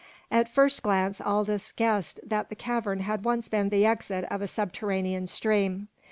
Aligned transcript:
At 0.31 0.49
first 0.49 0.81
glance 0.81 1.21
Aldous 1.21 1.71
guessed 1.73 2.19
that 2.25 2.49
the 2.49 2.55
cavern 2.55 3.01
had 3.01 3.23
once 3.23 3.49
been 3.49 3.69
the 3.69 3.85
exit 3.85 4.23
of 4.31 4.41
a 4.41 4.47
subterranean 4.47 5.27
stream. 5.27 5.89